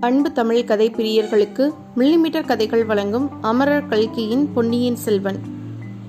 [0.00, 5.38] அன்பு தமிழ் கதை பிரியர்களுக்கு மில்லிமீட்டர் கதைகள் வழங்கும் அமரர் கல்கியின் பொன்னியின் செல்வன்.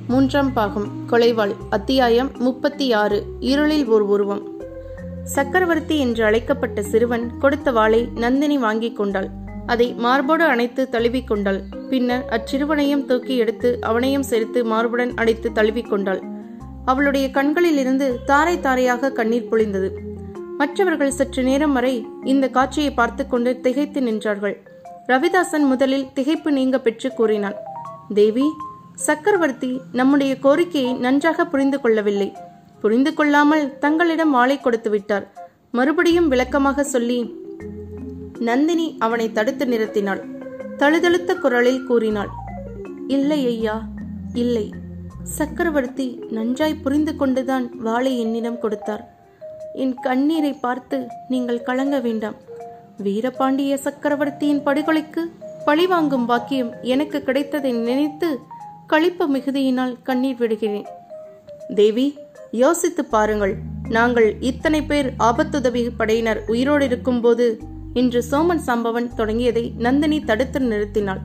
[0.08, 4.62] மூன்றாம் பாகம் கொலைவாள் அத்தியாயம் முப்பத்தி ஆறு இருளில் ஒரு உருவம்.
[5.24, 9.30] சக்கரவர்த்தி என்று அழைக்கப்பட்ட சிறுவன் கொடுத்த வாளை நந்தினி வாங்கிக் கொண்டாள்.
[9.66, 11.62] அதை மார்போடு அணைத்து தழுவிக் கொண்டாள்.
[11.90, 16.24] பின்னர் அச்சிறுவனையும் தூக்கி எடுத்து அவனையும் சேர்த்து மார்புடன் அடைத்து தழுவிக் கொண்டாள்.
[16.86, 19.90] அவளுடைய கண்களிலிருந்து தாரை தாரையாக கண்ணீர் பொழிந்தது.
[20.62, 21.96] மற்றவர்கள் சற்று நேரம் வரை
[22.32, 24.56] இந்த காட்சியை பார்த்து கொண்டு திகைத்து நின்றார்கள்.
[25.12, 27.56] ரவிதாசன் முதலில் திகைப்பு நீங்க பெற்று கூறினான்.
[28.18, 28.48] தேவி
[29.06, 32.28] சக்கரவர்த்தி நம்முடைய கோரிக்கையை நன்றாக புரிந்து கொள்ளவில்லை.
[32.82, 35.26] புரிந்து கொள்ளாமல் தங்களிடம் வாளை கொடுத்து விட்டார்.
[35.78, 37.20] மறுபடியும் விளக்கமாக சொல்லி
[38.50, 40.22] நந்தினி அவனை தடுத்து நிறுத்தினாள்.
[40.82, 42.32] தழுதழுத்த குரலில் கூறினாள்
[43.16, 43.78] இல்லை ஐயா
[44.44, 44.66] இல்லை.
[45.38, 49.04] சக்கரவர்த்தி நன்றாய் புரிந்து கொண்டுதான் வாளை என்னிடம் கொடுத்தார்.
[49.74, 52.36] என் கண்ணீரை பார்த்து நீங்கள் கலங்க வேண்டாம்.
[53.04, 55.22] வீரபாண்டிய சக்கரவர்த்தியின் படுகொலைக்கு
[55.66, 58.40] பழிவாங்கும் வாக்கியம் எனக்கு கிடைத்ததை நினைத்து
[58.88, 60.88] களிப்பு மிகுதியினால் கண்ணீர் விடுகிறேன்.
[61.76, 62.18] தேவி
[62.52, 63.56] யோசித்து பாருங்கள்.
[63.90, 67.60] நாங்கள் இத்தனை பேர் ஆபத்துதவி படையினர் உயிரோடு இருக்கும்போது
[67.94, 71.20] இன்று சோமன் சம்பவன் தொடங்கியதை நந்தினி தடுத்து நிறுத்தினாள்.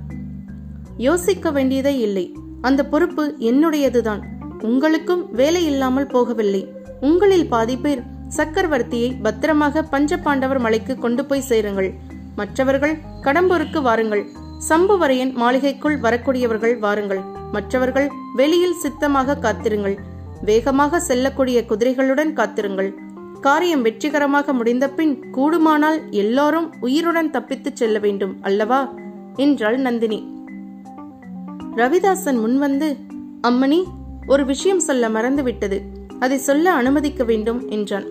[0.97, 2.35] யோசிக்க வேண்டியதே இல்லை.
[2.61, 4.23] அந்த பொறுப்பு என்னுடையதுதான்.
[4.63, 6.69] உங்களுக்கும் வேலை இல்லாமல் போகவில்லை.
[7.01, 11.95] உங்களில் பாதி பேர் சக்கரவர்த்தியை பத்திரமாக பஞ்சபாண்டவர் மலைக்கு கொண்டு போய் சேருங்கள்.
[12.37, 14.27] மற்றவர்கள் கடம்பூருக்கு வாருங்கள்.
[14.69, 17.21] சம்புவரையன் மாளிகைக்குள் வரக்கூடியவர்கள் வாருங்கள்.
[17.53, 19.99] மற்றவர்கள் வெளியில் சித்தமாக காத்திருங்கள்.
[20.45, 22.95] வேகமாக செல்லக்கூடிய குதிரைகளுடன் காத்திருங்கள்.
[23.41, 28.95] காரியம் வெற்றிகரமாக முடிந்த பின் கூடுமானால் எல்லாரும் உயிருடன் தப்பித்துச் செல்ல வேண்டும் அல்லவா?
[29.37, 30.35] என்றாள் நந்தினி.
[31.77, 32.97] ரவிதாசன் முன்வந்து
[33.43, 33.85] அம்மணி
[34.27, 35.83] ஒரு விஷயம் சொல்ல மறந்துவிட்டது.
[36.21, 38.07] அதை சொல்ல அனுமதிக்க வேண்டும் என்றான்.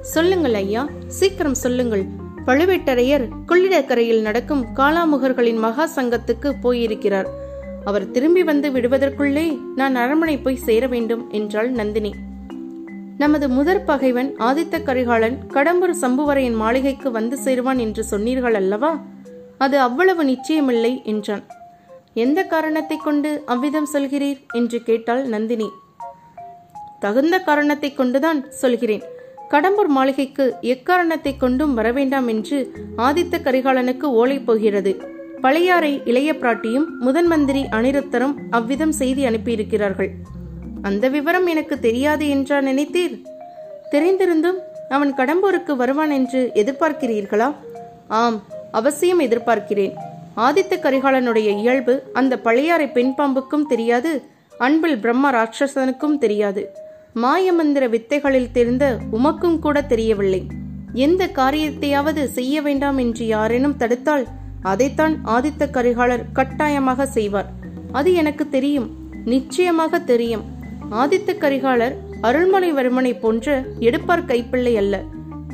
[0.00, 2.04] சொல்லுங்கள் ஐயா சீக்கிரம் சொல்லுங்கள்.
[2.46, 7.28] பழுவேட்டரையர் கொள்ளிடக்கரையில் நடக்கும் காலாமுகர்களின் மகா சங்கத்துக்கு போயிருக்கிறார்.
[7.84, 12.14] அவர் திரும்பி வந்து விடுவதற்குள்ளே நான் அரண்மனை போய் சேர வேண்டும் என்றாள் நந்தினி.
[13.18, 19.00] நமது முதற் பகைவன் ஆதித்த கரிகாலன் கடம்பூர் சம்புவரையின் மாளிகைக்கு வந்து சேருவான் என்று சொன்னீர்கள் அல்லவா?
[19.58, 21.44] அது அவ்வளவு நிச்சயமில்லை என்றான்.
[22.14, 24.38] எந்த காரணத்தை கொண்டு அவ்விதம் சொல்கிறீர்?
[24.52, 25.70] என்று கேட்டாள் நந்தினி.
[27.00, 29.04] தகுந்த காரணத்தை கொண்டுதான் சொல்கிறேன்.
[29.52, 32.58] கடம்பூர் மாளிகைக்கு எக்காரணத்தை கொண்டும் வரவேண்டாம் என்று
[32.96, 34.92] ஆதித்த கரிகாலனுக்கு ஓலை போகிறது.
[35.40, 40.10] பழையாறை இளைய பிராட்டியும் முதன் மந்திரி அனிருத்தரும் அவ்விதம் செய்தி அனுப்பியிருக்கிறார்கள்.
[40.82, 43.14] அந்த விவரம் எனக்கு தெரியாது என்றா நினைத்தீர்?
[43.92, 44.58] தெரிந்திருந்தும்
[44.88, 47.48] அவன் கடம்பூருக்கு வருவான் என்று எதிர்பார்க்கிறீர்களா?
[48.20, 48.38] ஆம்
[48.72, 49.94] அவசியம் எதிர்பார்க்கிறேன்.
[50.36, 54.12] ஆதித்த கரிகாலனுடைய இயல்பு அந்த பழையாறை பெண் பாம்புக்கும் தெரியாது
[54.58, 56.62] அன்பில் பிரம்ம ராட்சசனுக்கும் தெரியாது.
[57.22, 60.46] மாயமந்திர வித்தைகளில் தெரிந்த உமக்கும் கூட தெரியவில்லை.
[60.92, 64.26] எந்த காரியத்தையாவது செய்ய வேண்டாம் என்று யாரேனும் தடுத்தால்
[64.62, 67.48] அதைத்தான் ஆதித்த கரிகாலர் கட்டாயமாக செய்வார்.
[67.92, 68.88] அது எனக்கு தெரியும்
[69.24, 70.44] நிச்சயமாக தெரியும்.
[70.90, 75.02] ஆதித்த கரிகாலர் அருள்மொழிவர்மனை போன்ற எடுப்பார் கைப்பிள்ளை அல்ல.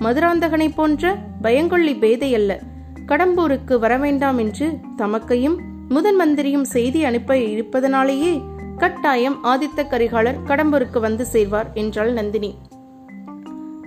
[0.01, 2.61] மதுராந்தகனை போன்ற பயங்கொள்ளி பேதை அல்ல.
[3.07, 4.67] கடம்பூருக்கு வரவேண்டாம் என்று
[4.99, 5.57] தமக்கையும்
[5.89, 8.43] முதன் மந்திரியும் செய்தி அனுப்ப இருப்பதனாலேயே
[8.83, 12.55] கட்டாயம் ஆதித்த கரிகாலர் கடம்பூருக்கு வந்து சேர்வார் என்றாள் நந்தினி.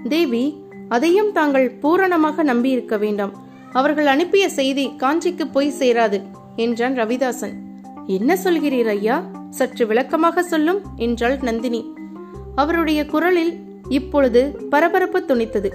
[0.10, 3.34] தேவி அதையும் தாங்கள் பூரணமாக நம்பியிருக்க வேண்டாம்.
[3.72, 6.22] அவர்கள் அனுப்பிய செய்தி காஞ்சிக்கு போய் சேராது
[6.56, 7.54] என்றான் ரவிதாசன்.
[8.08, 9.24] என்ன சொல்கிறீர் ஐயா?
[9.50, 11.94] சற்று விளக்கமாக சொல்லும் என்றாள் நந்தினி.
[12.56, 15.72] அவருடைய குரலில் இப்பொழுது பரபரப்பு துணித்தது.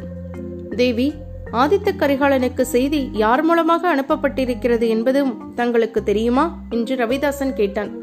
[0.76, 1.14] தேவி
[1.52, 6.58] ஆதித்த கரிகாலனுக்கு செய்தி யார் மூலமாக அனுப்பப்பட்டிருக்கிறது என்பதும் தங்களுக்கு தெரியுமா?
[6.70, 7.99] என்று ரவிதாசன் கேட்டான்.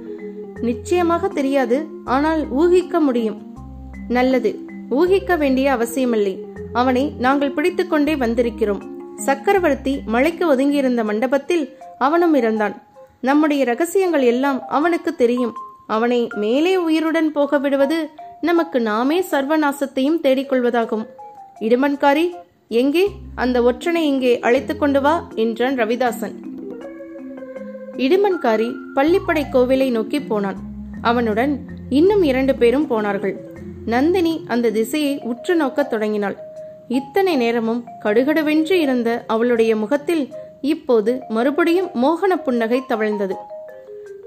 [0.62, 1.86] நிச்சயமாக தெரியாது.
[2.06, 3.56] ஆனால் ஊகிக்க முடியும்.
[4.08, 4.60] நல்லது.
[4.90, 6.46] ஊகிக்க வேண்டிய அவசியமில்லை.
[6.74, 8.82] அவனை நாங்கள் பிடித்துக்கொண்டே வந்திருக்கிறோம்.
[9.16, 12.82] சக்கரவர்த்தி மலைக்கு ஒதுங்கியிருந்த மண்டபத்தில் அவனும் இறந்தான்.
[13.22, 15.54] நம்முடைய ரகசியங்கள் எல்லாம் அவனுக்கு தெரியும்.
[15.88, 18.10] அவனை மேலே உயிருடன் போக விடுவது
[18.42, 21.06] நமக்கு நாமே சர்வநாசத்தையும் தேடிக்கொள்வதாகும்.
[21.60, 22.32] இடுமன்காரி
[22.68, 23.08] எங்கே?
[23.36, 26.34] அந்த ஒற்றனை இங்கே அழைத்து கொண்டு வா என்றான் ரவிதாசன்.
[27.98, 30.60] இடுமன்காரி பள்ளிப்படை கோவிலை நோக்கி போனான்.
[31.02, 33.36] அவனுடன் இன்னும் இரண்டு பேரும் போனார்கள்.
[33.86, 36.38] நந்தினி அந்த திசையை உற்று நோக்கத் தொடங்கினாள்.
[36.88, 43.36] இத்தனை நேரமும் கடுகடுவென்று இருந்த அவளுடைய முகத்தில் இப்போது மறுபடியும் மோகன புன்னகை தவழ்ந்தது.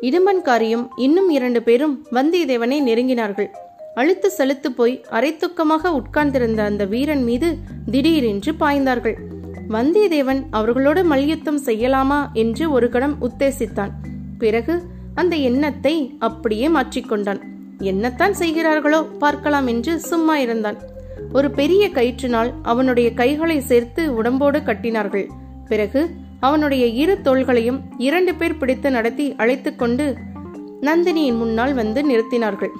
[0.00, 3.48] இடுமன்காரியும் இன்னும் இரண்டு பேரும் வந்தியத்தேவனை நெருங்கினார்கள்.
[3.94, 7.56] அழுத்து செலுத்து போய் அரைத்துக்கமாக உட்கார்ந்திருந்த அந்த வீரன் மீது
[7.90, 9.14] திடீரென்று பாய்ந்தார்கள்.
[9.74, 13.92] வந்தியத்தேவன் அவர்களோடு மல்யுத்தம் செய்யலாமா என்று ஒரு கணம் உத்தேசித்தான்.
[14.38, 14.82] பிறகு
[15.14, 17.40] அந்த எண்ணத்தை அப்படியே மாற்றிக்கொண்டான்.
[17.78, 20.78] என்னத்தான் செய்கிறார்களோ பார்க்கலாம் என்று சும்மா இருந்தான்.
[21.32, 25.26] ஒரு பெரிய கயிற்றினால் அவனுடைய கைகளை சேர்த்து உடம்போடு கட்டினார்கள்.
[25.68, 30.16] பிறகு அவனுடைய இரு தோள்களையும் இரண்டு பேர் பிடித்து நடத்தி அழைத்து கொண்டு
[30.80, 32.72] நந்தினியின் முன்னால் வந்து நிறுத்தினார்கள்.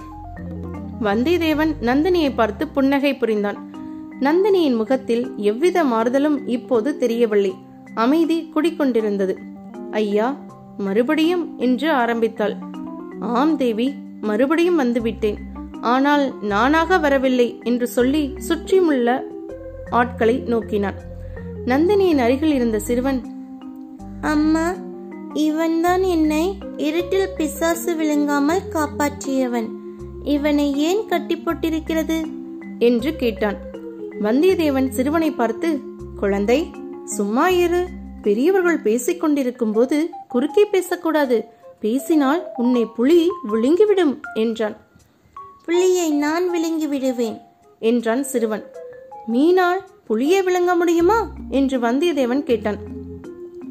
[1.01, 3.70] வந்தியத்தேவன் நந்தினியை பார்த்து புன்னகை புரிந்தான்.
[4.21, 7.55] நந்தினியின் முகத்தில் எவ்வித மாறுதலும் இப்போது தெரியவில்லை.
[7.95, 9.37] அமைதி குடிக்கொண்டிருந்தது
[9.91, 10.37] ஐயா
[10.79, 11.59] மறுபடியும்?
[11.59, 12.57] என்று ஆரம்பித்தாள்.
[13.21, 15.39] ஆம் தேவி மறுபடியும் வந்துவிட்டேன்.
[15.81, 19.25] ஆனால் நானாக வரவில்லை என்று சொல்லி சுற்றியுள்ள
[19.91, 20.99] ஆட்களை நோக்கினான்
[21.67, 23.21] நந்தினியின் அருகில் இருந்த சிறுவன்
[24.21, 24.75] அம்மா
[25.35, 26.45] இவன்தான் என்னை
[26.77, 29.69] இருட்டில் பிசாசு விழுங்காமல் காப்பாற்றியவன்.
[30.25, 32.19] இவனை ஏன் கட்டி போட்டிருக்கிறது
[32.79, 33.59] என்று கேட்டான்.
[34.21, 35.81] வந்தியத்தேவன் சிறுவனை பார்த்து
[36.17, 36.71] குழந்தை
[37.05, 37.87] சும்மா இரு.
[38.23, 41.45] பெரியவர்கள் பேசிக் கொண்டிருக்கும் போது குறுக்கே பேசக்கூடாது.
[41.81, 44.77] பேசினால் உன்னை புலி விழுங்கிவிடும் என்றான்.
[45.65, 47.39] புலியை நான் விழுங்கி விடுவேன்
[47.79, 48.65] என்றான் சிறுவன்.
[49.33, 51.33] மீனால் புலியை விழுங்க முடியுமா?
[51.51, 52.79] என்று வந்தியத்தேவன் கேட்டான்.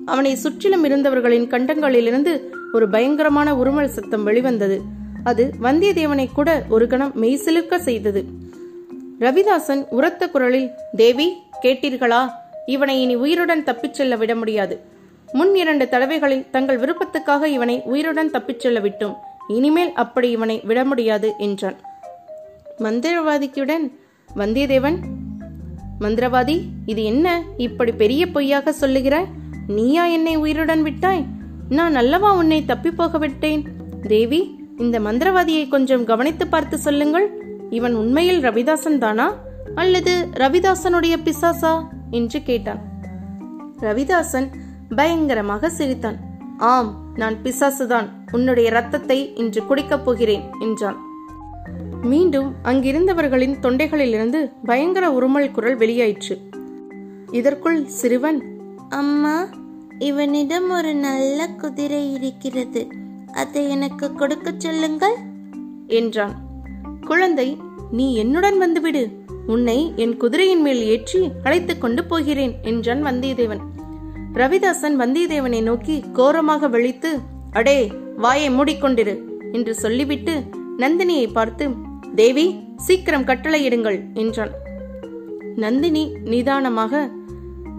[0.06, 2.40] அவனை சுற்றிலும் இருந்தவர்களின் கண்டங்களிலிருந்து
[2.74, 4.82] ஒரு பயங்கரமான உருமல் சத்தம் வெளிவந்தது.
[5.24, 8.26] அது வந்தியத்தேவனை கூட ஒரு கணம் மெய்சிலுக்க செய்தது.
[9.20, 12.32] ரவிதாசன் உரத்த குரலில் தேவி கேட்டீர்களா?
[12.66, 14.80] இவனை இனி உயிருடன் தப்பிச் செல்ல விட முடியாது.
[15.34, 19.16] முன் இரண்டு தடவைகளில் தங்கள் விருப்பத்துக்காக இவனை உயிருடன் தப்பிச் செல்ல விட்டோம்.
[19.48, 21.76] இனிமேல் அப்படி இவனை விட முடியாது என்றான்.
[22.78, 23.92] மந்திரவாதிக்குடன்
[24.36, 24.98] வந்தியத்தேவன்
[26.00, 27.42] மந்திரவாதி இது என்ன?
[27.58, 29.28] இப்படி பெரிய பொய்யாக சொல்லுகிறாய்?
[29.68, 31.26] நீயா என்னை உயிருடன் விட்டாய்?
[31.70, 33.64] நான் அல்லவா உன்னை தப்பி போக விட்டேன்?
[34.02, 37.39] தேவி இந்த மந்திரவாதியை கொஞ்சம் கவனித்து பார்த்து சொல்லுங்கள்.
[37.70, 39.34] இவன் உண்மையில் ரவிதாசன் தானா?
[39.76, 41.86] அல்லது ரவிதாசனுடைய பிசாசா?
[42.12, 42.82] என்று கேட்டான்.
[43.80, 44.48] ரவிதாசன்
[44.96, 46.18] பயங்கரமாக சிரித்தான்.
[46.58, 48.10] ஆம் நான் பிசாசுதான்.
[48.32, 50.98] உன்னுடைய ரத்தத்தை இன்று குடிக்கப் போகிறேன் என்றான்.
[52.02, 56.38] மீண்டும் அங்கிருந்தவர்களின் தொண்டைகளிலிருந்து பயங்கர உருமல் குரல் வெளியாயிற்று.
[57.32, 58.44] இதற்குள் சிறுவன்
[58.90, 59.48] அம்மா
[60.00, 62.88] இவனிடம் ஒரு நல்ல குதிரை இருக்கிறது.
[63.34, 65.16] அதை எனக்கு கொடுக்கச் சொல்லுங்கள்
[65.88, 66.49] என்றான்.
[67.06, 67.58] குழந்தை
[67.92, 69.10] நீ என்னுடன் வந்துவிடு.
[69.48, 73.60] உன்னை என் குதிரையின் மேல் ஏற்றி அழைத்துக் கொண்டு போகிறேன் என்றான் வந்தியத்தேவன்.
[74.34, 77.20] ரவிதாசன் வந்தியத்தேவனை நோக்கி கோரமாக விழித்து
[77.52, 80.44] அடே வாயை மூடிக்கொண்டிரு என்று சொல்லிவிட்டு
[80.78, 81.70] நந்தினியை பார்த்து
[82.16, 84.52] தேவி சீக்கிரம் கட்டளையிடுங்கள் என்றான்.
[85.56, 87.10] நந்தினி நிதானமாக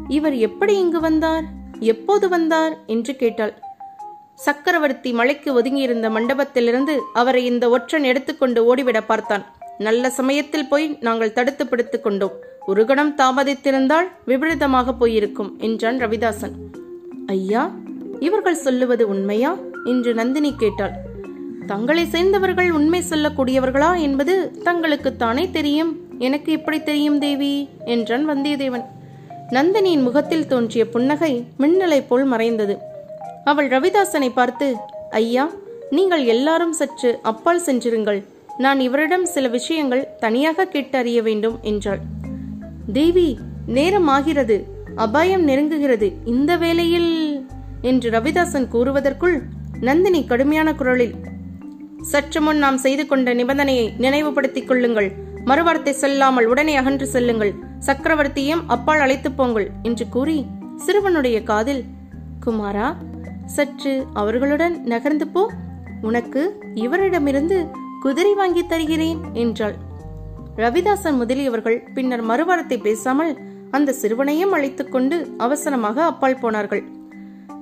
[0.09, 1.45] இவர் எப்படி இங்கு வந்தார்?
[1.81, 2.79] எப்போது வந்தார்?
[2.87, 3.59] என்று கேட்டாள்.
[4.41, 9.45] சக்கரவர்த்தி மலைக்கு ஒதுங்கியிருந்த மண்டபத்திலிருந்து அவரை இந்த ஒற்றன் எடுத்துக்கொண்டு ஓடிவிட பார்த்தான்.
[9.79, 12.33] நல்ல சமயத்தில் போய் நாங்கள் தடுத்து பிடித்துக் கொண்டோம்.
[12.67, 16.55] ஒரு கணம் தாமதித்திருந்தால் விபரீதமாக போயிருக்கும் என்றான் ரவிதாசன்.
[17.27, 17.71] ஐயா
[18.21, 19.57] இவர்கள் சொல்லுவது உண்மையா?
[19.85, 20.93] என்று நந்தினி கேட்டாள்.
[21.67, 25.97] தங்களை சேர்ந்தவர்கள் உண்மை சொல்லக்கூடியவர்களா என்பது தங்களுக்குத்தானே தெரியும்.
[26.19, 28.85] எனக்கு எப்படி தெரியும் தேவி என்றான் வந்தியத்தேவன்.
[29.51, 32.89] நந்தினியின் முகத்தில் தோன்றிய புன்னகை மின்னலை போல் மறைந்தது.
[33.45, 34.77] அவள் ரவிதாசனை பார்த்து
[35.11, 35.51] ஐயா
[35.91, 38.25] நீங்கள் எல்லாரும் சற்று அப்பால் சென்றிருங்கள்.
[38.59, 41.99] நான் இவரிடம் சில விஷயங்கள் தனியாக கேட்டு அறிய வேண்டும் என்றாள்.
[42.93, 44.67] தேவி நேரம் ஆகிறது.
[44.97, 46.13] அபாயம் நெருங்குகிறது.
[46.25, 47.47] இந்த வேளையில்
[47.83, 49.41] என்று ரவிதாசன் கூறுவதற்குள்
[49.81, 51.15] நந்தினி கடுமையான குரலில்
[52.01, 55.13] சற்று முன் நாம் செய்து கொண்ட நிபந்தனையை நினைவுபடுத்திக் கொள்ளுங்கள்.
[55.45, 57.55] மறுவார்த்தை செல்லாமல் உடனே அகன்று செல்லுங்கள்.
[57.87, 60.47] சக்கரவர்த்தியும் அப்பால் அழைத்துப் போங்கள் என்று கூறி
[60.87, 61.85] சிறுவனுடைய காதில்
[62.47, 62.97] குமாரா
[63.55, 65.43] சற்று அவர்களுடன் நகர்ந்து போ
[66.03, 66.43] உனக்கு
[66.75, 67.57] இவரிடமிருந்து
[68.01, 69.77] குதிரை வாங்கி தருகிறேன் என்றாள்.
[70.57, 73.33] ரவிதாசன் முதலியவர்கள் பின்னர் மறுவாரத்தை பேசாமல்
[73.71, 76.83] அந்த சிறுவனையும் அழைத்துக் கொண்டு அவசரமாக அப்பால் போனார்கள்.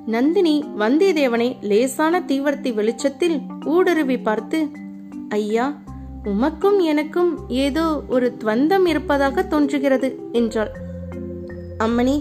[0.06, 4.58] நந்தினி வந்தியத்தேவனை லேசான தீவர்த்தி வெளிச்சத்தில் ஊடுருவி பார்த்து
[5.28, 5.66] ஐயா
[6.24, 10.72] உமக்கும் எனக்கும் ஏதோ ஒரு துவந்தம் இருப்பதாக தோன்றுகிறது என்றாள்.
[11.78, 12.16] அம்மணி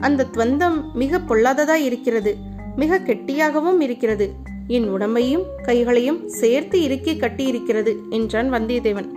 [0.00, 2.32] அந்த துவந்தம் மிக பொல்லாததாய் இருக்கிறது.
[2.76, 4.32] மிக கெட்டியாகவும் இருக்கிறது.
[4.66, 9.08] என் உடம்பையும் கைகளையும் சேர்த்து இறுக்கி கட்டியிருக்கிறது என்றான் வந்தியத்தேவன்.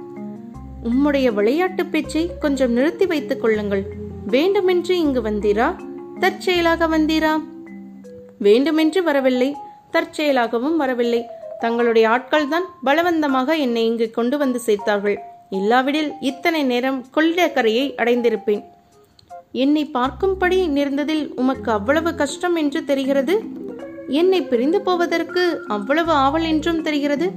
[0.84, 3.86] உம்முடைய விளையாட்டு பேச்சை கொஞ்சம் நிறுத்தி வைத்துக் கொள்ளுங்கள்.
[4.28, 5.76] வேண்டுமென்று இங்கு வந்தீரா?
[6.20, 7.44] தற்செயலாக வந்தீரா?
[8.40, 9.56] வேண்டுமென்று வரவில்லை
[9.94, 11.26] தற்செயலாகவும் வரவில்லை.
[11.60, 15.18] தங்களுடைய ஆட்கள் தான் பலவந்தமாக என்னை இங்கு கொண்டு வந்து சேர்த்தார்கள்.
[15.50, 18.64] இல்லாவிடில் இத்தனை நேரம் கொள்ளிடக்கரையை அடைந்திருப்பேன்.
[19.64, 23.34] என்னை பார்க்கும்படி நேர்ந்ததில் உமக்கு அவ்வளவு கஷ்டம் என்று தெரிகிறது?
[24.20, 25.44] என்னை பிரிந்து போவதற்கு
[25.76, 27.28] அவ்வளவு ஆவல் என்றும் தெரிகிறது?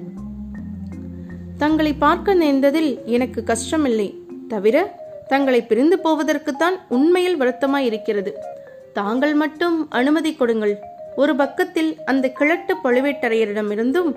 [1.62, 4.08] தங்களை பார்க்க நேர்ந்ததில் எனக்கு கஷ்டமில்லை.
[4.48, 4.76] தவிர
[5.26, 8.32] தங்களை பிரிந்து போவதற்குத்தான் உண்மையில் வருத்தமாய் இருக்கிறது
[8.98, 10.74] தாங்கள் மட்டும் அனுமதி கொடுங்கள்.
[11.16, 14.10] ஒரு பக்கத்தில் அந்த கிழட்டு பழுவேட்டரையரிடமிருந்தும்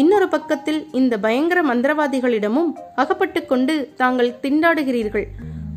[0.00, 5.26] இன்னொரு பக்கத்தில் இந்த பயங்கர மந்திரவாதிகளிடமும் அகப்பட்டு கொண்டு தாங்கள் திண்டாடுகிறீர்கள்.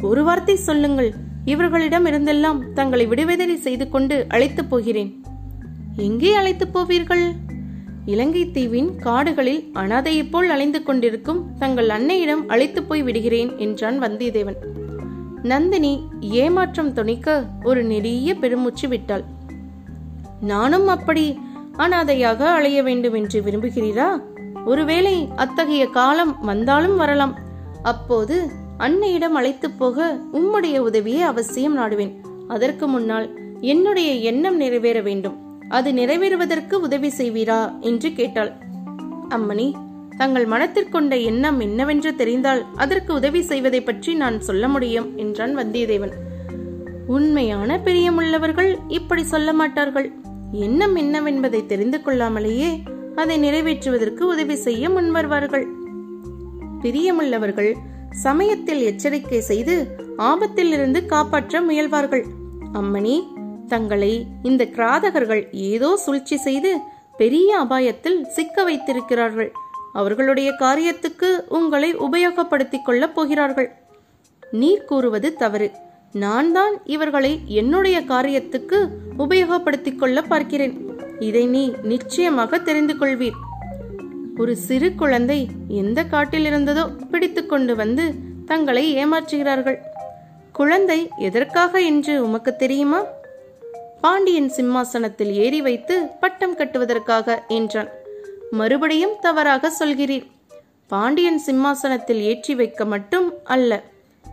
[0.02, 1.12] ஒரு வார்த்தை சொல்லுங்கள்.
[1.46, 5.24] இவர்களிடம் இருந்தெல்லாம் தங்களை விடுவிதலை செய்து கொண்டு அழைத்துப் போகிறேன்.
[5.96, 7.32] எங்கே அழைத்துப் போவீர்கள்?
[8.06, 14.56] இலங்கை தீவின் காடுகளில் அனாதையைப் போல் அலைந்து கொண்டிருக்கும் தங்கள் அன்னையிடம் அழைத்து போய் விடுகிறேன் என்றான் வந்தியத்தேவன்.
[15.44, 19.24] நந்தினி ஏமாற்றம் துணிக்க ஒரு நெடிய பெருமூச்சு விட்டாள்.
[20.42, 21.40] நானும் அப்படி
[21.78, 24.22] அனாதையாக அலைய வேண்டும் என்று விரும்புகிறீரா?
[24.66, 27.38] ஒருவேளை அத்தகைய காலம் வந்தாலும் வரலாம்.
[27.84, 32.12] அப்போது அன்னையிடம் அழைத்துப் போக உம்முடைய உதவியை அவசியம் நாடுவேன்.
[32.48, 35.60] அதற்கு முன்னால் என்னுடைய எண்ணம் நிறைவேற வேண்டும்.
[35.70, 37.80] அது நிறைவேறுவதற்கு உதவி செய்வீரா?
[37.80, 38.52] என்று கேட்டாள்.
[39.30, 39.74] அம்மணி
[40.18, 46.12] தங்கள் மனத்திற்கொண்ட எண்ணம் என்னவென்று தெரிந்தால் அதற்கு உதவி செய்வதை பற்றி நான் சொல்ல முடியும் என்றான் வந்தியத்தேவன்.
[47.08, 50.12] உண்மையான பிரியமுள்ளவர்கள் இப்படி சொல்ல மாட்டார்கள்.
[50.52, 52.82] எண்ணம் என்னவென்பதை தெரிந்து கொள்ளாமலேயே
[53.16, 55.66] அதை நிறைவேற்றுவதற்கு உதவி செய்ய முன்வருவார்கள்.
[56.82, 57.74] பிரியமுள்ளவர்கள்
[58.16, 62.24] சமயத்தில் எச்சரிக்கை செய்து ஆபத்திலிருந்து காப்பாற்ற முயல்வார்கள்.
[62.74, 63.24] அம்மணி
[63.68, 66.78] தங்களை இந்த கிராதகர்கள் ஏதோ சூழ்ச்சி செய்து
[67.18, 69.52] பெரிய அபாயத்தில் சிக்க வைத்திருக்கிறார்கள்.
[69.94, 73.72] அவர்களுடைய காரியத்துக்கு உங்களை உபயோகப்படுத்திக் கொள்ளப் போகிறார்கள்.
[74.52, 75.72] நீர் கூறுவது தவறு.
[76.12, 78.88] நான் தான் இவர்களை என்னுடைய காரியத்துக்கு
[79.20, 80.86] உபயோகப்படுத்திக் கொள்ள பார்க்கிறேன்.
[81.20, 83.40] இதை நீ நிச்சயமாக தெரிந்து கொள்வீர்.
[84.38, 88.14] ஒரு சிறு குழந்தை எந்த காட்டில் இருந்ததோ பிடித்து கொண்டு வந்து
[88.46, 89.78] தங்களை ஏமாற்றுகிறார்கள்.
[90.52, 93.04] குழந்தை எதற்காக என்று உமக்கு தெரியுமா?
[94.02, 97.90] பாண்டியன் சிம்மாசனத்தில் ஏறி வைத்து பட்டம் கட்டுவதற்காக என்றான்.
[98.52, 100.26] மறுபடியும் தவறாக சொல்கிறீர்.
[100.88, 103.84] பாண்டியன் சிம்மாசனத்தில் ஏற்றி வைக்க மட்டும் அல்ல.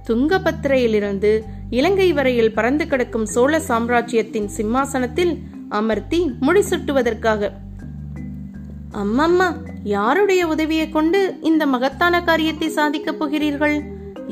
[0.06, 1.40] துங்கபத்திரையிலிருந்து
[1.70, 7.50] இலங்கை வரையில் பறந்து கிடக்கும் சோழ சாம்ராஜ்யத்தின் சிம்மாசனத்தில் அமர்த்தி முடிசூட்டுவதற்காக.
[9.00, 9.46] அம்மம்மா
[9.82, 13.76] யாருடைய உதவியை கொண்டு இந்த மகத்தான காரியத்தை சாதிக்கப் போகிறீர்கள்?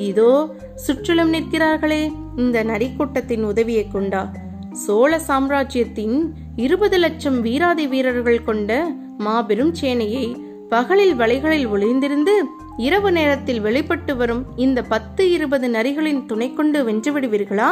[0.08, 0.32] இதோ
[0.74, 2.02] சுற்றிலும் நிற்கிறார்களே
[2.36, 4.22] இந்த நரிக்கூட்டத்தின் உதவியை கொண்டா?
[4.72, 6.16] சோழ சாம்ராஜ்யத்தின்
[6.56, 8.70] இருபது லட்சம் வீராதி வீரர்கள் கொண்ட
[9.18, 10.26] மாபெரும் சேனையை
[10.68, 12.34] பகலில் வலைகளில் ஒளிந்திருந்து
[12.76, 17.70] இரவு நேரத்தில் வெளிப்பட்டு வரும் இந்த பத்து இருபது நரிகளின் துணை கொண்டு வென்று விடுவீர்களா?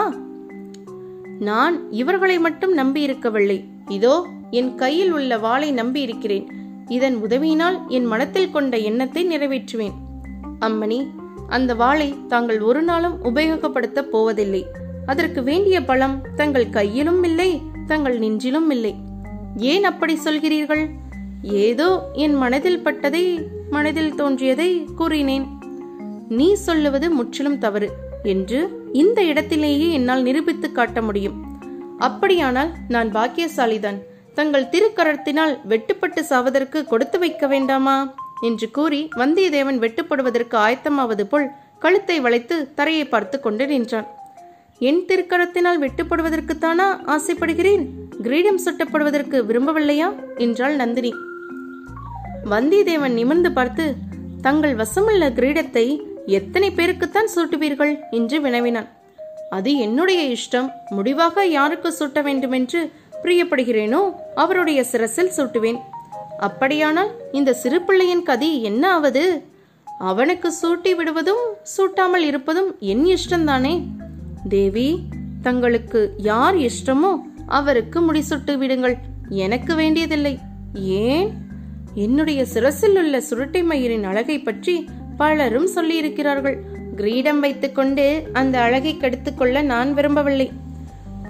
[1.39, 3.59] நான் இவர்களை மட்டும் நம்பியிருக்கவில்லை.
[3.89, 4.15] இதோ
[4.51, 6.47] என் கையில் உள்ள வாளை நம்பியிருக்கிறேன்.
[6.89, 9.97] இதன் உதவியினால் என் மனத்தில் கொண்ட எண்ணத்தை நிறைவேற்றுவேன்.
[10.61, 11.07] அம்மணி
[11.49, 14.67] அந்த வாளை தாங்கள் ஒரு நாளும் உபயோகப்படுத்தப் போவதில்லை.
[15.07, 18.95] அதற்கு வேண்டிய பலம் தங்கள் கையிலும் இல்லை தங்கள் நெஞ்சிலும் இல்லை.
[19.57, 20.91] ஏன் அப்படி சொல்கிறீர்கள்?
[21.43, 25.47] ஏதோ என் மனதில் பட்டதை மனதில் தோன்றியதை கூறினேன்.
[26.29, 27.91] நீ சொல்லுவது முற்றிலும் தவறு
[28.23, 31.37] என்று இந்த இடத்திலேயே என்னால் நிரூபித்து காட்ட முடியும்.
[31.99, 33.99] அப்படியானால் நான் பாக்கியசாலிதான்.
[34.39, 38.15] தங்கள் திருக்கரத்தினால் வெட்டுப்பட்டு சாவதற்கு கொடுத்து வைக்க வேண்டாமா?
[38.41, 41.47] என்று கூறி வந்தியத்தேவன் வெட்டுப்படுவதற்கு ஆயத்தமாவது போல்
[41.79, 44.07] கழுத்தை வளைத்து தரையை பார்த்து கொண்டு நின்றான்.
[44.79, 47.85] என் திருக்கரத்தினால் வெட்டுப்படுவதற்குத்தானா ஆசைப்படுகிறேன்?
[48.23, 50.09] கிரீடம் சுட்டப்படுவதற்கு விரும்பவில்லையா?
[50.37, 51.13] என்றாள் நந்தினி.
[52.51, 53.87] வந்தியத்தேவன் நிமிர்ந்து பார்த்து
[54.43, 55.87] தங்கள் வசமுள்ள கிரீடத்தை
[56.39, 57.95] எத்தனை பேருக்குத்தான் சூட்டுவீர்கள்?
[58.11, 58.89] என்று வினவினான்.
[59.51, 60.71] அது என்னுடைய இஷ்டம்.
[60.89, 62.81] முடிவாக யாருக்கு சூட்ட வேண்டுமென்று
[63.23, 64.01] பிரியப்படுகிறேனோ?
[64.35, 65.79] அவருடைய சிரசில் சூட்டுவேன்.
[66.39, 69.45] அப்படியானால் இந்த சிறு பிள்ளையின் கதி என்ன ஆவது?
[69.99, 71.45] அவனுக்கு சூட்டி விடுவதும்
[71.77, 73.83] சூட்டாமல் இருப்பதும் என் இஷ்டம்தானே?
[74.49, 74.99] தேவி
[75.43, 78.97] தங்களுக்கு யார் இஷ்டமோ அவருக்கு முடிசூட்டு விடுங்கள்.
[79.29, 80.39] எனக்கு வேண்டியதில்லை.
[80.75, 81.33] ஏன்?
[81.95, 86.57] என்னுடைய சிரசில் உள்ள சுருட்டை மயிரின் அழகை பற்றி பலரும் சொல்லியிருக்கிறார்கள்.
[86.97, 90.51] கிரீடம் வைத்துக்கொண்டு அந்த அழகை கெடுத்துக்கொள்ள நான் விரும்பவில்லை.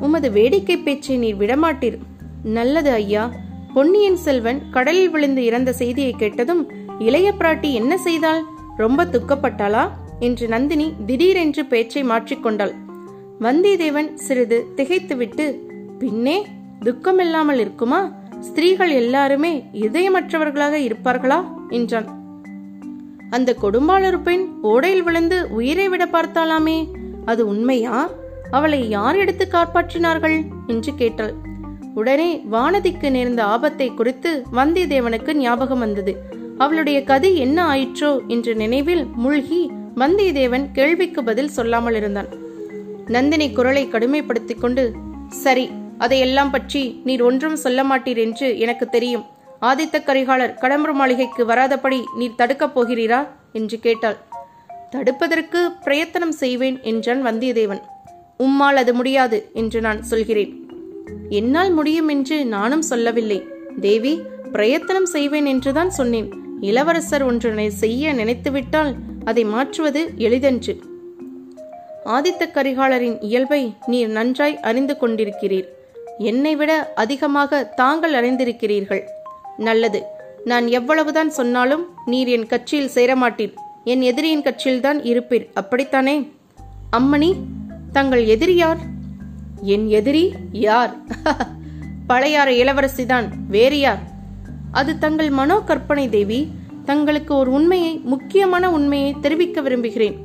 [0.01, 1.99] உமது வேடிக்கை பேச்சை நீர் விடமாட்டீர்.
[2.43, 3.33] நல்லது ஐயா.
[3.75, 8.43] பொன்னியின் செல்வன் கடலில் விழுந்து இறந்த செய்தியை கேட்டதும் இளைய பிராட்டி என்ன செய்தாள்?
[8.77, 9.89] ரொம்ப துக்கப்பட்டாளா?
[10.21, 12.75] என்று நந்தினி திடீரென்று பேச்சை மாற்றிக்கொண்டாள்
[13.41, 15.67] வந்தியத்தேவன் சிறிது திகைத்துவிட்டு
[15.99, 16.47] பின்னே
[16.85, 18.13] துக்கமில்லாமல் இருக்குமா?
[18.41, 21.45] ஸ்திரீகள் எல்லாருமே இதயமற்றவர்களாக இருப்பார்களா?
[21.69, 22.17] என்றான்.
[23.31, 26.87] அந்த கொடும்பாளர் பெண் ஓடையில் விழுந்து உயிரை விட பார்த்தாலாமே
[27.25, 28.11] அது உண்மையா?
[28.51, 30.45] அவளை யார் எடுத்து காப்பாற்றினார்கள்?
[30.67, 31.35] என்று கேட்டாள்.
[31.95, 36.23] உடனே வானதிக்கு நேர்ந்த ஆபத்தை குறித்து வந்தியத்தேவனுக்கு ஞாபகம் வந்தது.
[36.59, 42.27] அவளுடைய கதி என்ன ஆயிற்றோ என்ற நினைவில் மூழ்கி வந்தியத்தேவன் கேள்விக்கு பதில் சொல்லாமல் இருந்தான்.
[43.07, 44.93] நந்தினி குரலை கடுமைப்படுத்திக் கொண்டு
[45.29, 49.25] சரி அதையெல்லாம் பற்றி நீர் ஒன்றும் சொல்ல மாட்டீர் என்று எனக்கு தெரியும்.
[49.63, 53.27] ஆதித்த கரிகாலர் கடம்பூர் மாளிகைக்கு வராதபடி நீர் தடுக்கப் போகிறீரா?
[53.53, 54.17] என்று கேட்டாள்.
[54.97, 57.81] தடுப்பதற்கு பிரயத்தனம் செய்வேன் என்றான் வந்தியத்தேவன்.
[58.39, 60.71] உம்மால் அது முடியாது என்று நான் சொல்கிறேன்.
[61.29, 63.47] என்னால் முடியும் என்று நானும் சொல்லவில்லை.
[63.81, 64.21] தேவி
[64.53, 66.33] பிரயத்தனம் செய்வேன் என்றுதான் சொன்னேன்.
[66.61, 70.81] இளவரசர் ஒன்றனை செய்ய நினைத்துவிட்டால் அதை மாற்றுவது எளிதன்று.
[72.05, 75.69] ஆதித்த கரிகாலரின் இயல்பை நீர் நன்றாய் அறிந்து கொண்டிருக்கிறீர்.
[76.19, 79.03] என்னை விட அதிகமாக தாங்கள் அறிந்திருக்கிறீர்கள்.
[79.57, 80.03] நல்லது.
[80.45, 83.55] நான் எவ்வளவுதான் சொன்னாலும் நீர் என் கட்சியில் சேரமாட்டீர்.
[83.85, 85.49] என் எதிரியின் கட்சியில்தான் இருப்பீர்.
[85.55, 86.31] அப்படித்தானே?
[86.97, 87.35] அம்மணி
[87.99, 88.77] தங்கள் எதிரி யார்?
[89.63, 90.97] என் எதிரி யார்?
[92.09, 94.03] பழையாற இளவரசிதான் வேறு யார்?
[94.73, 96.49] அது தங்கள் மனோ கற்பனை தேவி
[96.85, 100.17] தங்களுக்கு ஒரு உண்மையை முக்கியமான உண்மையை தெரிவிக்க விரும்புகிறேன்.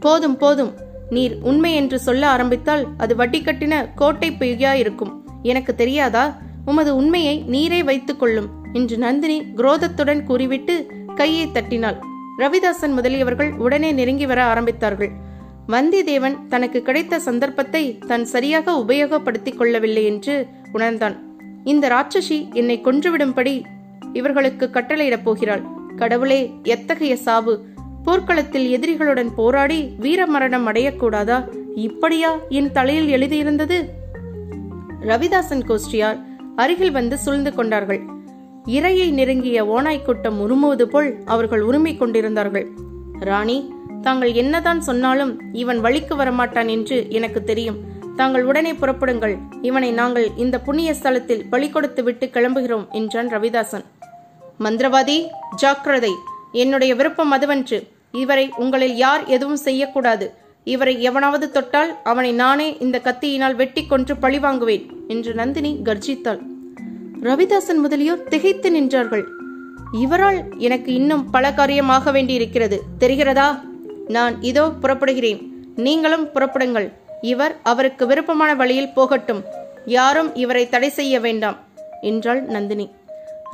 [0.00, 0.72] போதும் போதும்.
[1.10, 6.36] நீர் உண்மை என்று சொல்ல ஆரம்பித்தால் அது வட்டி கட்டின கோட்டை பொய்யா இருக்கும் எனக்கு தெரியாதா?
[6.64, 11.98] உமது உண்மையை நீரே வைத்துக் கொள்ளும் என்று நந்தினி குரோதத்துடன் கூறிவிட்டு கையை தட்டினாள்.
[12.38, 15.10] ரவிதாசன் முதலியவர்கள் உடனே நெருங்கி வர ஆரம்பித்தார்கள்.
[15.72, 21.16] வந்தியத்தேவன் தனக்கு கிடைத்த சந்தர்ப்பத்தை தன் சரியாக உபயோகப்படுத்திக் கொள்ளவில்லை என்று உணர்ந்தான்.
[21.64, 23.62] இந்த ராட்சசி என்னை கொன்றுவிடும்படி
[24.12, 25.62] இவர்களுக்கு கட்டளையிடப் போகிறாள்.
[25.96, 27.54] கடவுளே எத்தகைய சாவு!
[28.04, 31.38] போர்க்களத்தில் எதிரிகளுடன் போராடி வீரமரணம் அடையக்கூடாதா?
[31.74, 33.78] இப்படியா என் தலையில் எழுதியிருந்தது?
[35.00, 36.18] ரவிதாசன் கோஷ்டியார்
[36.56, 38.00] அருகில் வந்து சூழ்ந்து கொண்டார்கள்.
[38.66, 42.66] இரையை நெருங்கிய ஓநாய் கூட்டம் உருமுவது போல் அவர்கள் உரிமை கொண்டிருந்தார்கள்.
[43.20, 43.58] ராணி
[44.02, 47.76] தாங்கள் என்னதான் சொன்னாலும் இவன் வழிக்கு வரமாட்டான் என்று எனக்கு தெரியும்.
[48.16, 49.38] தாங்கள் உடனே புறப்படுங்கள்.
[49.62, 53.84] இவனை நாங்கள் இந்த புண்ணிய ஸ்தலத்தில் பலி கொடுத்து விட்டு கிளம்புகிறோம் என்றான் ரவிதாசன்.
[54.60, 55.26] மந்திரவாதி
[55.56, 56.14] ஜாக்கிரதை.
[56.52, 57.88] என்னுடைய விருப்பம் அதுவன்று.
[58.12, 60.34] இவரை உங்களில் யார் எதுவும் செய்யக்கூடாது.
[60.64, 66.40] இவரை எவனாவது தொட்டால் அவனை நானே இந்த கத்தியினால் வெட்டி கொன்று பழிவாங்குவேன் என்று நந்தினி கர்ஜித்தாள்.
[67.22, 69.24] ரவிதாசன் முதலியோர் திகைத்து நின்றார்கள்.
[69.92, 72.82] இவரால் எனக்கு இன்னும் பல காரியமாக வேண்டியிருக்கிறது.
[73.00, 73.67] தெரிகிறதா?
[74.08, 75.40] நான் இதோ புறப்படுகிறேன்.
[75.76, 76.88] நீங்களும் புறப்படுங்கள்.
[77.22, 79.42] இவர் அவருக்கு விருப்பமான வழியில் போகட்டும்.
[79.84, 81.58] யாரும் இவரை தடை செய்ய வேண்டாம்
[82.02, 82.90] என்றாள் நந்தினி.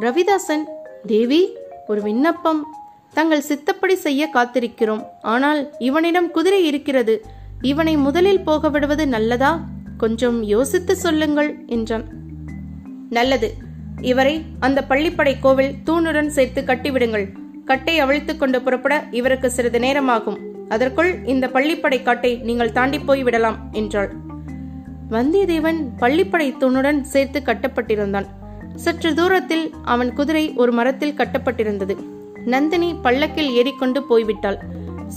[0.00, 0.64] ரவிதாசன்
[1.06, 1.42] தேவி
[1.86, 2.62] ஒரு விண்ணப்பம்.
[3.12, 5.02] தங்கள் சித்தப்படி செய்ய காத்திருக்கிறோம்.
[5.20, 7.14] ஆனால் இவனிடம் குதிரை இருக்கிறது.
[7.62, 9.52] இவனை முதலில் போக விடுவது நல்லதா?
[9.98, 12.04] கொஞ்சம் யோசித்து சொல்லுங்கள் என்றான்.
[13.10, 13.48] நல்லது.
[14.00, 17.26] இவரை அந்த பள்ளிப்படை கோவில் தூணுடன் சேர்த்து கட்டிவிடுங்கள்.
[17.64, 20.38] கட்டை அவிழ்த்து கொண்டு புறப்பட இவருக்கு சிறிது நேரமாகும்.
[20.68, 24.12] அதற்குள் இந்த பள்ளிப்படை காட்டை நீங்கள் தாண்டி போய் விடலாம் என்றாள்.
[25.10, 28.26] வந்தியத்தேவன் பள்ளிப்படை தூணுடன் சேர்த்து கட்டப்பட்டிருந்தான்.
[28.74, 31.96] சற்று தூரத்தில் அவன் குதிரை ஒரு மரத்தில் கட்டப்பட்டிருந்தது.
[32.44, 34.56] நந்தினி பல்லக்கில் ஏறிக்கொண்டு போய்விட்டாள்.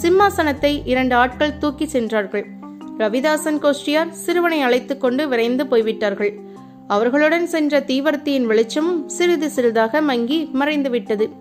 [0.02, 2.46] சிம்மாசனத்தை இரண்டு ஆட்கள் தூக்கி சென்றார்கள்.
[2.98, 6.40] ரவிதாசன் கோஷ்டியார் சிறுவனை அழைத்துக் கொண்டு விரைந்து போய்விட்டார்கள்.
[6.88, 11.32] அவர்களுடன் சென்ற தீவர்த்தியின் வெளிச்சமும் சிறிது சிறிதாக மங்கி மறைந்துவிட்டது.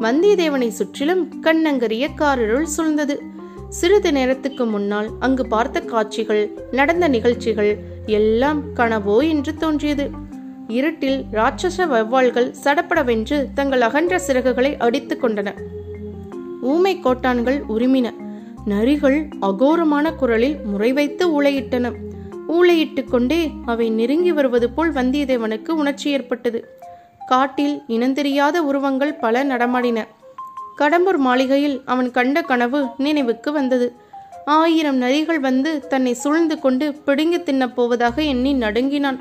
[0.00, 3.18] வந்தியத்தேவனை சுற்றிலும் கண்ணங்கரிய காரிருள் சூழ்ந்தது.
[3.68, 10.10] சிறிது நேரத்துக்கு முன்னால் அங்கு பார்த்த காட்சிகள் நடந்த நிகழ்ச்சிகள் எல்லாம் கனவோ என்று தோன்றியது.
[10.68, 15.54] இருட்டில் ராட்சச வௌவால்கள் சடப்படவென்று தங்கள் அகன்ற சிறகுகளை அடித்துக் கொண்டன.
[16.62, 18.10] ஊமை கோட்டான்கள் உரிமின.
[18.66, 21.92] நரிகள் அகோரமான குரலில் முறை வைத்து ஊளையிட்டன.
[22.48, 26.77] ஊளையிட்டுக் கொண்டே அவை நெருங்கி வருவது போல் வந்தியத்தேவனுக்கு உணர்ச்சி ஏற்பட்டது.
[27.30, 29.98] காட்டில் இனந்தெரியாத உருவங்கள் பல நடமாடின.
[30.78, 33.86] கடம்பூர் மாளிகையில் அவன் கண்ட கனவு நினைவுக்கு வந்தது.
[34.44, 39.18] ஆயிரம் நரிகள் வந்து தன்னை சூழ்ந்து கொண்டு பிடுங்கி தின்னப் போவதாக எண்ணி நடுங்கினான்.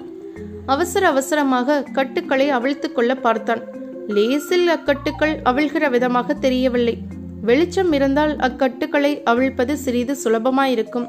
[0.65, 3.61] அவசர அவசரமாக கட்டுக்களை அவிழ்த்து கொள்ள பார்த்தான்.
[4.07, 6.95] லேசில் அக்கட்டுக்கள் அவிழ்கிற விதமாக தெரியவில்லை.
[7.41, 11.07] வெளிச்சம் இருந்தால் அக்கட்டுக்களை அவிழ்ப்பது சிறிது சுலபமாயிருக்கும்.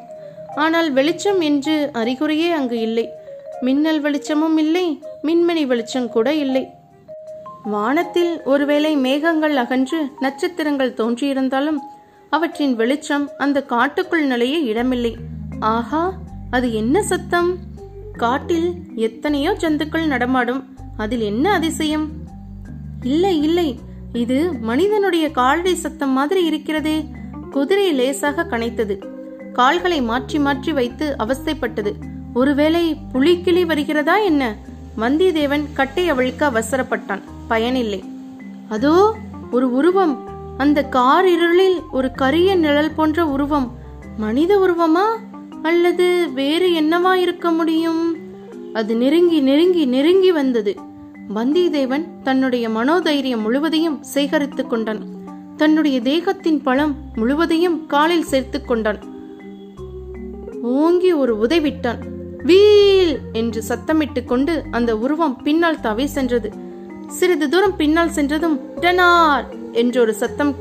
[0.56, 3.06] ஆனால் வெளிச்சம் என்று அறிகுறியே அங்கு இல்லை.
[3.60, 4.86] மின்னல் வெளிச்சமும் இல்லை
[5.22, 6.64] மின்மணி வெளிச்சம் கூட இல்லை.
[7.68, 11.78] வானத்தில் ஒருவேளை மேகங்கள் அகன்று நட்சத்திரங்கள் தோன்றியிருந்தாலும்
[12.30, 15.16] அவற்றின் வெளிச்சம் அந்த காட்டுக்குள் நுழைய இடமில்லை.
[15.60, 16.02] ஆஹா
[16.50, 17.50] அது என்ன சத்தம்?
[18.12, 20.62] காட்டில் எத்தனையோ ஜந்துக்கள் நடமாடும்.
[20.96, 22.06] அதில் என்ன அதிசயம்?
[23.02, 23.78] இல்லை இல்லை.
[24.12, 26.96] இது மனிதனுடைய காலடி சத்தம் மாதிரி இருக்கிறதே.
[27.50, 28.96] குதிரை லேசாக கனைத்தது.
[29.52, 31.92] கால்களை மாற்றி மாற்றி வைத்து அவஸ்தைப்பட்டது.
[32.34, 34.56] ஒருவேளை புலிக்கிளி வருகிறதா என்ன?
[34.98, 37.20] வந்தியத்தேவன் கட்டை அவிழ்க்க அவசரப்பட்டான்.
[37.48, 38.04] பயனில்லை.
[38.68, 39.16] அதோ
[39.50, 40.26] ஒரு உருவம்.
[40.56, 43.78] அந்த கார் இருளில் ஒரு கரிய நிழல் போன்ற உருவம்.
[44.16, 45.04] மனித உருவமா?
[45.62, 48.16] அல்லது வேறு என்னவா இருக்க முடியும்?
[48.72, 50.76] அது நெருங்கி நெருங்கி நெருங்கி வந்தது.
[51.34, 55.02] வந்தியத்தேவன் தன்னுடைய மனோதைரியம் முழுவதையும் சேகரித்துக் கொண்டான்.
[55.56, 58.98] தன்னுடைய தேகத்தின் பலம் முழுவதையும் காலில் சேர்த்துக் கொண்டான்.
[60.62, 66.52] ஓங்கி ஒரு உதைவிட்டான் வீல் என்று சத்தமிட்டுக் கொண்டு அந்த உருவம் பின்னால் தவி சென்றது.
[67.06, 70.54] சிறிது தூரம் பின்னால் சென்றதும் டனார் என்றொரு சத்தம்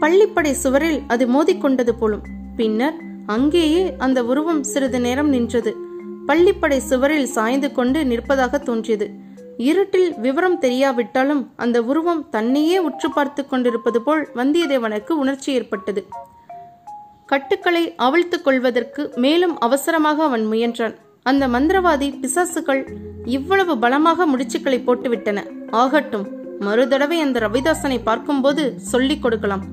[0.00, 2.22] பள்ளிப்படை சுவரில் அது மோதிக்கொண்டது போலும்.
[2.56, 2.94] பின்னர்
[3.26, 5.76] அங்கேயே அந்த உருவம் சிறிது நேரம் நின்றது.
[6.26, 9.10] பள்ளிப்படை சுவரில் சாய்ந்து கொண்டு நிற்பதாக தோன்றியது.
[9.56, 16.06] இருட்டில் விவரம் தெரியாவிட்டாலும் அந்த உருவம் தன்னையே உற்று பார்த்து கொண்டிருப்பது போல் வந்தியத்தேவனுக்கு உணர்ச்சி ஏற்பட்டது.
[17.30, 20.94] கட்டுக்களை அவிழ்த்துக் கொள்வதற்கு மேலும் அவசரமாக அவன் முயன்றான்.
[21.22, 22.82] அந்த மந்திரவாதி பிசாசுகள்
[23.24, 25.38] இவ்வளவு பலமாக முடிச்சுக்களை போட்டுவிட்டன.
[25.70, 26.26] ஆகட்டும்
[26.60, 29.64] மறுதடவை அந்த ரவிதாசனை பார்க்கும்போது சொல்லிக் கொடுக்கலாம்.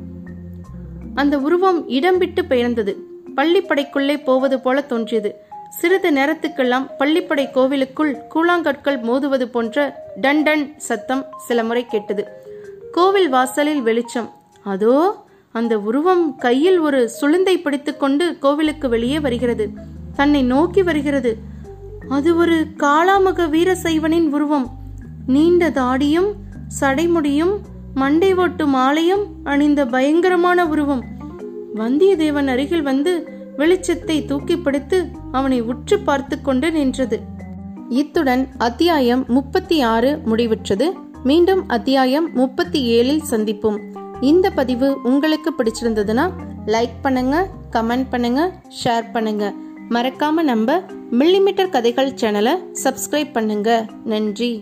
[1.15, 2.95] அந்த உருவம் இடம் விட்டு பெயர்ந்தது
[3.35, 5.31] பள்ளிப்படைக்குள்ளே போவது போல தோன்றியது.
[5.69, 9.85] சிறிது நேரத்துக்கெல்லாம் பள்ளிப்படை கோவிலுக்குள் கூழாங்கற்கள் மோதுவது போன்ற
[10.21, 12.25] டன் டன் சத்தம் சில முறை கேட்டது.
[12.91, 14.29] கோவில் வாசலில் வெளிச்சம்.
[14.63, 15.24] அதோ
[15.55, 19.69] அந்த உருவம் கையில் ஒரு சுளுந்தை பிடித்துக்கொண்டு கோவிலுக்கு வெளியே வருகிறது.
[20.15, 21.37] தன்னை நோக்கி வருகிறது.
[22.09, 24.77] அது ஒரு காளாமுக வீரசைவனின் உருவம்.
[25.27, 26.31] நீண்ட தாடியும்
[26.79, 27.53] சடைமுடியும்
[27.93, 31.03] மண்டை ஓட்டு மாலையும் அணிந்த பயங்கரமான உருவம்.
[31.75, 37.19] வந்தியத்தேவன் அருகில் வந்து வெளிச்சத்தை தூக்கி பிடித்து அவனை உற்று பார்த்து கொண்டு நின்றது.
[37.89, 40.91] இத்துடன் அத்தியாயம் முப்பத்தி ஆறு முடிவுற்றது.
[41.23, 43.79] மீண்டும் அத்தியாயம் முப்பத்தி ஏழில் சந்திப்போம்.
[44.29, 46.25] இந்த பதிவு உங்களுக்கு பிடிச்சிருந்ததுன்னா
[46.73, 47.35] லைக் பண்ணுங்க
[47.75, 48.41] கமெண்ட் பண்ணுங்க
[48.81, 49.45] ஷேர் பண்ணுங்க.
[49.95, 50.77] மறக்காம நம்ம
[51.19, 53.69] மில்லிமீட்டர் கதைகள் சேனலை சப்ஸ்கிரைப் பண்ணுங்க.
[54.13, 54.53] நன்றி.